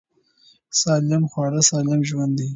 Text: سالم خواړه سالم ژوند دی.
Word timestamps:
سالم 0.81 1.23
خواړه 1.31 1.61
سالم 1.69 1.99
ژوند 2.09 2.33
دی. 2.37 2.47